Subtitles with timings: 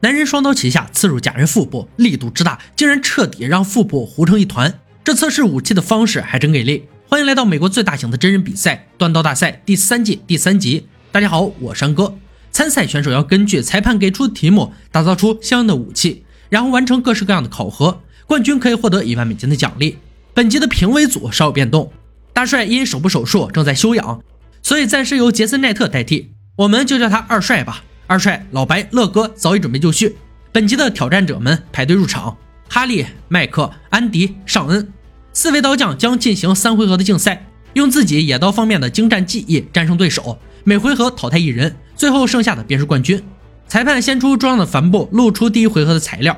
[0.00, 4.78] 男人双刀齐下，刺入假人腹部，力度之大，竟然彻底让腹部糊成一团。
[5.02, 6.84] 这测试武器的方式还真给力。
[7.08, 10.86] 欢迎来到美国最大型的真人比赛——断刀大赛第三季第三集。
[11.10, 12.14] 大家好，我山哥。
[12.52, 18.00] 参赛选手要根据裁判给出的题目，打造出相应的武器，然后完成各式各样的考核。
[18.26, 19.98] 冠军可以获得一万美金的奖励。
[20.32, 21.92] 本集的评委组稍有变动，
[22.32, 24.22] 大帅因手部手术正在休养，
[24.62, 27.82] 所以暂时由杰森·奈特代替，我们就叫他二帅吧。
[28.08, 30.16] 二帅、老白、乐哥早已准备就绪。
[30.50, 32.34] 本集的挑战者们排队入场：
[32.66, 34.90] 哈利、麦克、安迪、尚恩。
[35.34, 43.22] 四位刀匠将进行三回合的竞赛，用自己野刀方面的精湛技艺战胜对手，每回合淘汰一人，最后剩下的便是冠军。
[43.68, 46.34] 裁判先出桌上的帆布，露出第一回合的材料。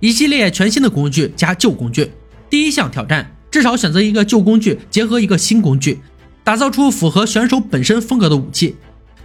[0.00, 2.12] 一系列全新的工具加旧工具。
[2.50, 6.00] 第一项挑战，至少选择一个旧工具，结合一个新工具，
[6.44, 8.76] 打造出符合选手本身风格的武器。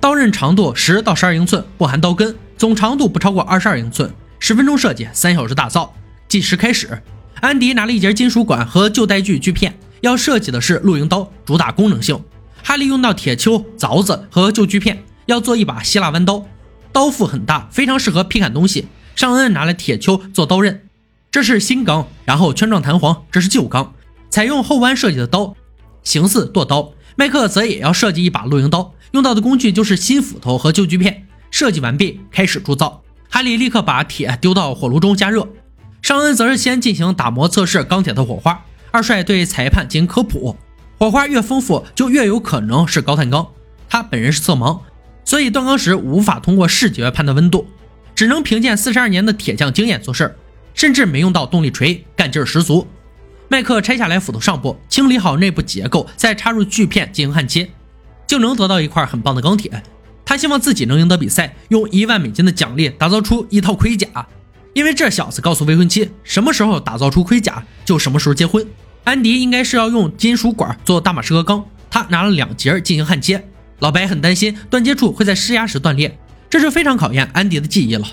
[0.01, 4.09] 刀刃长度十到十二英寸，不含刀根，总长度不超过二十二英寸。
[4.39, 5.93] 十分钟设计，三小时打造。
[6.29, 7.01] 计时开始。
[7.41, 12.17] 安迪拿了一节金属管和旧带锯锯片，要设计的是露营刀，主打功能性。
[12.63, 16.45] 哈利用到铁锹、凿子和旧锯片，要做一把希腊弯刀，
[16.93, 18.87] 刀腹很大，非常适合劈砍东西。
[19.17, 20.87] 尚恩拿了铁锹做刀刃，
[21.29, 23.93] 这是新钢，然后圈状弹簧，这是旧钢，
[24.29, 25.55] 采用后弯设计的刀，
[26.03, 26.93] 形似剁刀。
[27.15, 31.27] 麦克则也要设计一把露营刀，用到的工具就是新斧头和旧锯片。
[31.51, 33.01] 设计完毕，开始铸造。
[33.29, 35.47] 哈利立刻把铁丢到火炉中加热，
[36.01, 38.65] 尚恩则是先进行打磨测试钢铁的火花。
[38.91, 40.55] 二帅对裁判进行科普：
[40.97, 43.47] 火花越丰富，就越有可能是高碳钢。
[43.87, 44.79] 他本人是色盲，
[45.25, 47.67] 所以断钢时无法通过视觉判断温度。
[48.15, 50.35] 只能凭借四十二年的铁匠经验做事儿，
[50.73, 52.87] 甚至没用到动力锤，干劲儿十足。
[53.47, 57.69] 麦克拆下来斧头上部，清理好内部结构，再插入锯片进行焊接，
[58.29, 59.81] 就能得到一块很棒的钢铁。
[60.23, 64.07] 他希望自己能赢得比赛，用一万美金的奖励打造出一套盔甲。
[64.75, 68.63] 因为这小子告诉未婚妻，什么时候打造出盔甲，就什么时候结婚。
[69.03, 73.43] 安迪应该是要用金属管做大马士革钢，他拿了两节进行焊接。
[73.79, 76.15] 老白很担心断接处会在施压时断裂。
[76.51, 78.07] 这是非常考验安迪的记忆了。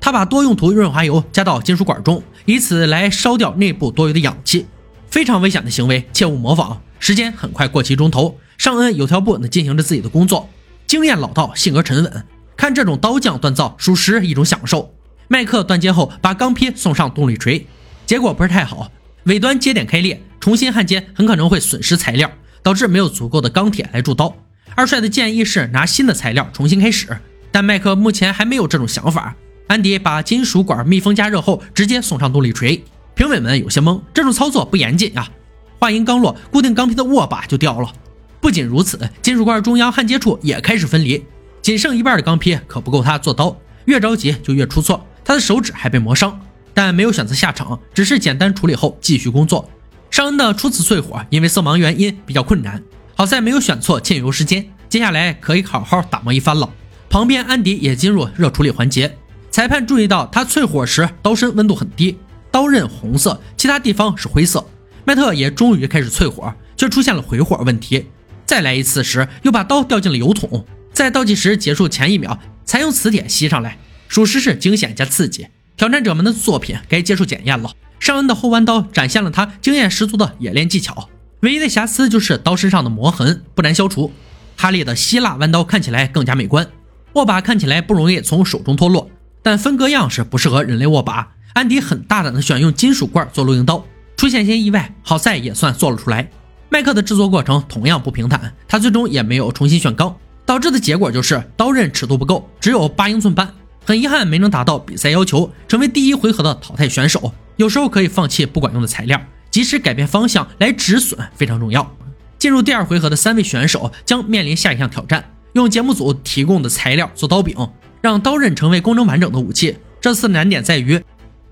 [0.00, 4.66] 他把多用途润滑油加到金属管中，以此来烧掉内部多余的氧气。
[5.08, 6.80] 非常危险的行为，切勿模仿。
[6.98, 10.50] 时间很快过期钟头，尚恩有条不紊地进行着自己的工作，
[10.86, 12.26] 经验老道，性格沉稳。
[12.58, 14.94] 看这种刀匠锻造，属实一种享受。
[15.28, 17.66] 麦克断接后，把钢坯送上动力锤，
[18.04, 18.92] 结果不是太好，
[19.24, 22.30] 尾端接点开裂，重新焊接很可能会损失材料，
[22.62, 24.36] 导致没有足够的钢铁来铸刀。
[24.74, 27.16] 二帅的建议是拿新的材料重新开始。
[27.50, 29.34] 但麦克目前还没有这种想法。
[29.68, 32.84] 安迪把金属管密封加热后，直接送上动力锤。
[33.14, 35.30] 评委们有些懵，这种操作不严谨呀！
[35.78, 37.90] 话音刚落，固定钢坯的握把就掉了。
[38.40, 41.22] 不仅如此，金属管中央焊接处也开始分离，
[41.60, 43.56] 仅剩一半的钢坯可不够他做刀。
[43.84, 46.40] 越着急就越出错，他的手指还被磨伤，
[46.72, 49.68] 但没有选择下场，只是简单处理后继续工作。
[50.10, 52.82] 尚恩的初次淬火因为色盲原因比较困难，
[53.14, 56.68] 好在没有选错，欠油时间，接下来可以好好打磨一番了。
[57.08, 59.16] 旁边，安迪也进入热处理环节。
[59.50, 62.16] 裁判注意到他淬火时刀身温度很低，
[62.50, 64.64] 刀刃红色，其他地方是灰色。
[65.04, 68.06] 麦特也终于开始淬火，却出现了回火问题。
[68.50, 70.66] 再来一次时，又把刀掉进了油桶。
[70.92, 73.78] 在倒计时结束前一秒，才用磁铁吸上来，
[74.08, 75.46] 属实是惊险加刺激。
[75.76, 77.70] 挑战者们的作品该接受检验了。
[78.00, 81.08] 尚恩的后弯刀展现了他经验十足的冶炼技巧，
[81.42, 84.12] 唯一的瑕疵就是刀身上的磨痕不难消除。
[84.56, 86.66] 哈利的希腊弯刀看起来更加美观。
[87.12, 89.08] 握把看起来不容易从手中脱落，
[89.44, 91.34] 但分割样式不适合人类握把。
[91.52, 93.84] 安迪很大胆的选用金属罐做露营刀，
[94.16, 96.28] 出现些意外，好在也算做了出来。
[96.72, 100.16] 麦克的制作过程同样不平坦，他最终也没有重新选钢，
[100.46, 103.52] 导致的结果就是刀刃尺度不够，只有八英寸半。
[103.84, 107.32] 很遗憾没能达到比赛要求，成为第一回合的淘汰选手。
[107.56, 109.20] 有时候可以放弃不管用的材料，
[109.50, 111.90] 及时改变方向来止损非常重要。
[112.38, 115.24] 进入第二回合的三位选手将面临下一项挑战。
[115.54, 117.68] 用节目组提供的材料做刀柄，
[118.00, 119.76] 让刀刃成为功能完整的武器。
[120.00, 121.02] 这次难点在于，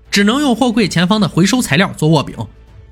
[0.09, 2.37] 只能用货柜前方的回收材料做握柄。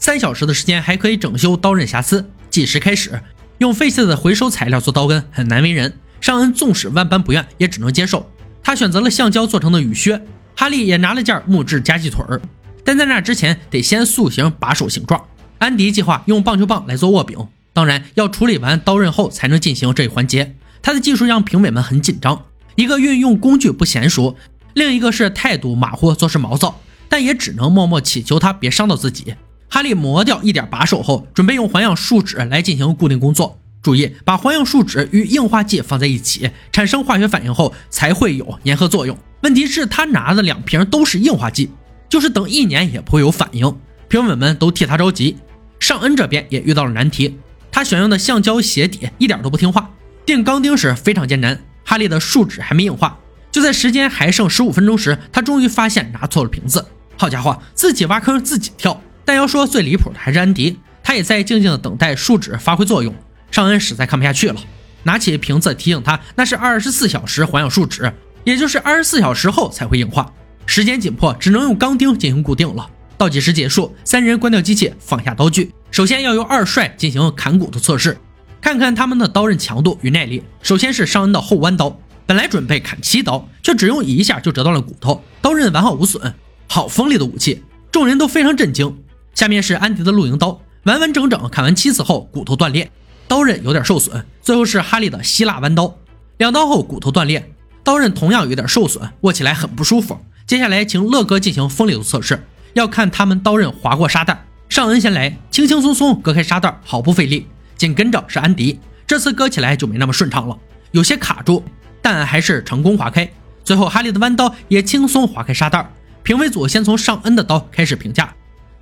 [0.07, 2.31] 三小时的时间还可以整修刀刃瑕疵。
[2.49, 3.21] 计时开始，
[3.57, 5.99] 用废弃的回收材料做刀根很难为人。
[6.21, 8.31] 尚恩纵使万般不愿，也只能接受。
[8.63, 10.25] 他选择了橡胶做成的雨靴。
[10.55, 12.41] 哈利也拿了件木质夹击腿儿，
[12.85, 15.21] 但在那之前得先塑形把手形状。
[15.57, 20.55] 安迪计划用棒球棒来做握柄，当然要处理完刀刃后才能进行这一环节。
[20.81, 22.45] 他的技术让评委们很紧张，
[22.75, 24.37] 一个运用工具不娴熟，
[24.73, 26.79] 另一个是态度马虎，做事毛躁，
[27.09, 29.35] 但也只能默默祈求他别伤到自己。
[29.69, 33.59] 哈利磨掉一点把手后，准备用环氧树脂来进行固定工作。
[33.81, 39.17] 注意，把环氧树脂与硬化剂放在一起，产生化学反应后才会有粘合作用。
[39.41, 41.69] 问题是，他拿的两瓶都是硬化剂，
[42.09, 43.77] 就是等一年也不会有反应。
[44.09, 45.37] 评委们都替他着急。
[45.79, 47.37] 尚恩这边也遇到了难题，
[47.71, 49.91] 他选用的橡胶鞋底一点都不听话，
[50.25, 51.59] 钉钢钉时非常艰难。
[51.85, 53.19] 哈利的树脂还没硬化，
[53.51, 56.85] 就在时间还剩十五分钟时，他终于发现拿错了瓶子。
[57.15, 59.01] 好家伙，自己挖坑自己跳！
[59.27, 63.13] 但要说最离谱的还是安迪，他也在静静的等待树脂发挥作用。
[63.51, 64.55] 尚恩实在看不下去了，
[65.03, 68.09] 拿起瓶子提醒他，那是二十四小时环氧树脂，
[68.45, 70.31] 也就是二十四小时后才会硬化。
[70.65, 72.89] 时间紧迫，只能用钢钉进行固定了。
[73.17, 75.73] 倒计时结束，三人关掉机器，放下刀具。
[75.91, 78.17] 首先要由二帅进行砍骨头测试，
[78.61, 80.41] 看看他们的刀刃强度与耐力。
[80.61, 86.33] 首先是尚恩的后弯刀，本来准备砍七刀，却只用一下就折断了骨头，刀刃完好无损，
[86.69, 88.97] 好锋利的武器，众人都非常震惊。
[89.37, 92.89] 下面是安迪的露营刀，完完整整砍完七次后，骨头断裂，
[93.27, 94.25] 刀刃有点受损。
[94.41, 95.95] 最后是哈利的希腊弯刀，
[96.37, 97.53] 两刀后骨头断裂，
[97.83, 100.17] 刀刃同样有点受损，握起来很不舒服。
[100.47, 102.47] 接下来请乐哥进行锋利度测试。
[102.73, 107.45] 要看他们刀刃划过沙袋，尚恩先来，轻轻松松割开沙袋，毫不费力。
[107.75, 110.57] 紧跟着是安迪，这次割起来就没那么顺畅了，
[110.89, 111.63] 有些卡住，
[112.01, 113.29] 但还是成功划开。
[113.63, 115.87] 最后哈利的弯刀也轻松划开沙袋。
[116.23, 118.33] 评委组先从尚恩的刀开始评价，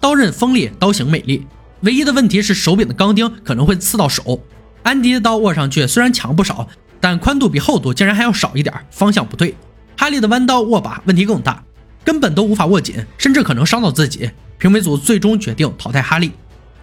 [0.06, 1.48] 刀刃锋利，刀型美丽。
[1.82, 4.40] 唯一的问题是手柄的钢钉可能会刺到手。
[4.84, 6.68] 安迪的刀握上去虽然强不少，
[7.00, 9.56] 但宽度比厚度竟然还要少一点，方向不对。
[9.98, 11.64] 哈利的弯刀握把问题更大。
[12.04, 14.30] 根本都无法握紧，甚至可能伤到自己。
[14.60, 16.32] 评委组最终决定淘汰哈利。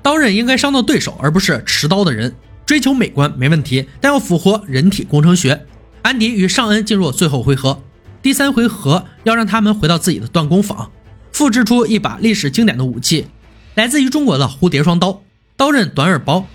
[0.03, 2.35] 刀刃应该伤到对手，而不是持刀的人。
[2.67, 5.65] 追求美观没问题，但要符合人体工程学。
[6.03, 7.85] 安迪与尚恩进入最后回合，
[8.21, 10.91] 第三回合要让他们回到自己的锻工坊，
[11.33, 13.27] 复制出一把历史经典的武器，
[13.75, 15.23] 来自于中国的蝴蝶双刀。
[15.57, 16.47] 刀刃短而薄，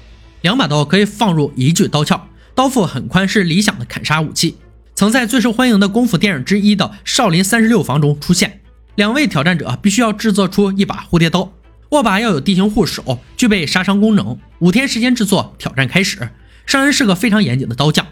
[0.41, 2.21] 两把刀可以放入一具刀鞘，
[2.53, 4.57] 刀腹很宽，是理想的砍杀武器。
[4.95, 8.61] 曾在最受欢迎的功夫电影之一的《少林三十六房》中出现。
[8.95, 11.51] 两位挑战者必须要制作出一把蝴蝶刀，
[11.89, 14.37] 握把要有地形护手，具备杀伤功能。
[14.59, 16.29] 五天时间制作，挑战开始。
[16.65, 18.07] 尚恩是个非常严谨的刀匠，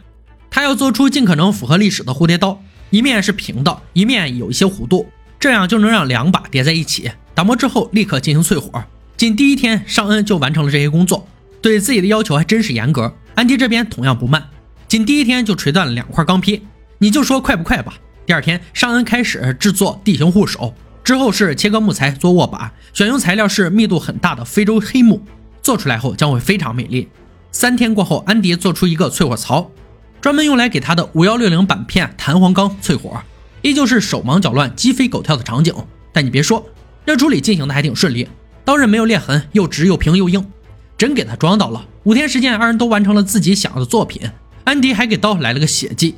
[0.51, 2.61] 他要做出尽可能符合历史的蝴蝶刀，
[2.91, 5.07] 一面是平的，一面有一些弧度，
[5.39, 7.11] 这样就能让两把叠在一起。
[7.33, 8.83] 打磨之后立刻进行淬火。
[9.17, 11.27] 仅第一天，尚恩就完成了这些工作，
[11.61, 13.13] 对自己的要求还真是严格。
[13.33, 14.49] 安迪这边同样不慢，
[14.87, 16.61] 仅第一天就锤断了两块钢坯。
[16.97, 17.93] 你就说快不快吧。
[18.25, 20.73] 第二天，尚恩开始制作地形护手，
[21.03, 25.21] 之后是切割木材做握把，选用材料是密度很大的非洲黑木，
[25.61, 27.07] 做出来后将会非常美丽。
[27.51, 29.69] 三天过后，安迪做出一个淬火槽，
[30.19, 33.21] 专门用来给他的五幺六零板片弹簧钢淬火，
[33.65, 35.73] 依旧是手忙脚乱、鸡飞狗跳的场景。
[36.13, 36.63] 但你别说，
[37.03, 38.27] 这处理进行的还挺顺利，
[38.63, 40.45] 刀刃没有裂痕，又直又平又硬，
[40.99, 41.83] 真给他装到了。
[42.03, 44.21] 五天时间，二人都完成了自己想要的作品，
[44.65, 46.13] 安迪还给刀来了个血迹。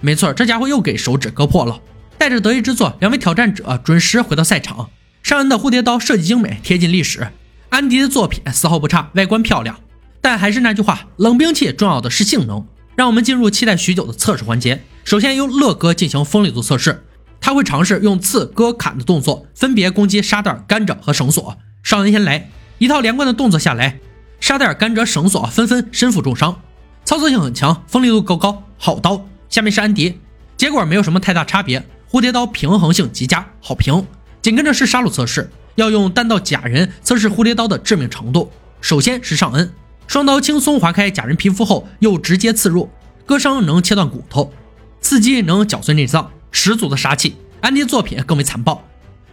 [0.00, 1.80] 没错，这家伙又给手指割破了。
[2.18, 4.90] 带着得意之作，两位挑战者准时回到赛场。
[5.22, 7.22] 尚恩的蝴蝶刀设计精美，贴近历史；
[7.70, 9.80] 安迪的作品丝毫不差，外观漂亮。
[10.20, 12.66] 但还是那句话，冷兵器重要的是性能。
[12.94, 14.82] 让我们进入期待许久的测试环节。
[15.04, 17.04] 首先由乐哥进行锋利度测试，
[17.40, 21.56] 他会尝试用刺、割、砍的动作分别攻击沙袋、甘蔗和绳索。
[21.82, 23.98] 尚恩先来，一套连贯的动作下来，
[24.40, 26.60] 沙袋、甘蔗、绳索纷纷身负重伤，
[27.04, 29.26] 操作性很强，锋利度够高，好刀。
[29.48, 30.20] 下面是安迪，
[30.56, 31.84] 结果没有什么太大差别。
[32.10, 34.06] 蝴蝶刀平衡性极佳，好评。
[34.42, 38.50] 紧跟着是杀戮测试，要用弹道假人测试蝴蝶刀的致命程度。
[38.80, 39.72] 首先是尚恩，
[40.06, 42.90] 双刀轻松划开假人皮肤后，又直接刺入，
[43.26, 44.52] 割伤能切断骨头，
[45.00, 47.36] 刺激能绞碎内脏，十足的杀气。
[47.60, 48.82] 安迪作品更为残暴，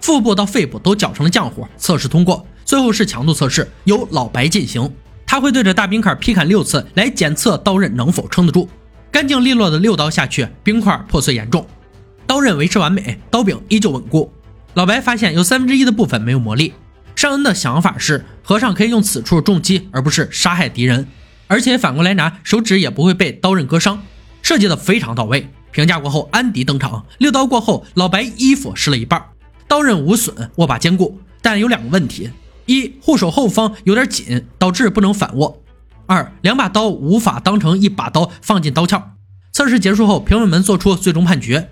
[0.01, 1.67] 腹部到肺部都绞成了浆糊。
[1.77, 2.45] 测试通过。
[2.65, 4.93] 最后是强度测试，由老白进行，
[5.25, 8.67] 他会对着大冰块劈砍六次，来检测刀刃能否撑得住。
[9.09, 11.65] 干净利落的六刀下去，冰块破碎严重，
[12.25, 14.29] 刀刃维持完美，刀柄依旧稳固。
[14.73, 16.73] 老白发现有三分之一的部分没有磨砺。
[17.15, 21.07] 尚恩的想法是，和尚可以用此处重击，而不是杀害敌人，
[21.47, 24.03] 而且反过来拿，手指也不会被刀刃割伤，
[24.41, 25.49] 设计的非常到位。
[25.71, 29.23] 评价过后，安迪登场，六刀过后，老白衣服湿了一半，
[29.67, 32.29] 刀刃无损，握把坚固，但有两个问题：
[32.65, 35.61] 一，护手后方有点紧，导致不能反握。
[36.05, 39.11] 二两把刀无法当成一把刀放进刀鞘。
[39.51, 41.69] 测试结束后，评委们做出最终判决：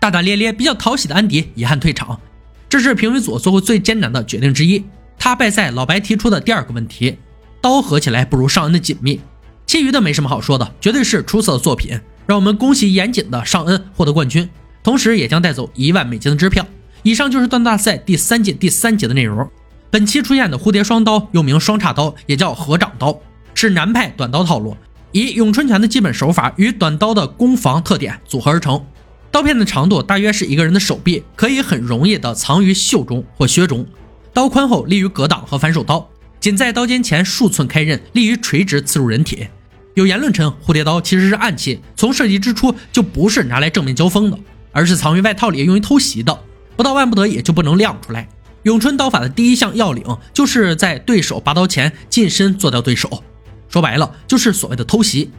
[0.00, 2.20] 大大咧咧、比较讨喜的安迪遗憾退场。
[2.68, 4.84] 这是评委组做过最艰难的决定之一。
[5.18, 7.18] 他败在老白提出的第二个问题：
[7.60, 9.20] 刀合起来不如上恩的紧密。
[9.66, 11.98] 其余的没什么好说的，绝对是出色的作品。
[12.26, 14.48] 让我们恭喜严谨的尚恩获得冠军，
[14.82, 16.66] 同时也将带走一万美金的支票。
[17.02, 19.48] 以上就是段大赛第三季第三节的内容。
[19.90, 23.20] 本期出现的蝴蝶双刀又名双叉刀，也叫合掌刀。
[23.54, 24.76] 是南派短刀套路，
[25.12, 28.84] 以咏春拳的基本手法与短刀的攻防特点组合而成。
[29.30, 33.86] 刀片的长度大约是一个人的手臂，可以很容易的藏于袖中或靴中。
[34.32, 36.08] 刀宽厚，利于格挡和反手刀，
[36.40, 39.46] 仅在刀尖前数寸开刃，利于垂直刺入人体。
[39.94, 44.36] 有言论称，蝴蝶刀其实是暗器，从设计之初就不是拿来正面交锋的，
[44.72, 46.36] 而是藏于外套里用于偷袭的，
[46.76, 48.28] 不到万不得已就不能亮出来。
[48.64, 53.22] 咏春刀法的第一项要领，就是在对手拔刀前近身做掉对手，
[53.68, 55.30] 说白了就是所谓的偷袭。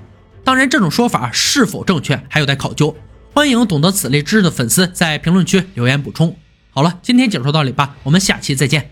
[0.46, 2.96] 当然，这种说法是否正确还有待考究。
[3.34, 6.38] 欢迎懂得此类知识的粉丝在评论区留言补充。
[6.70, 8.92] 好了，今天解说到这里吧，我们下期再见。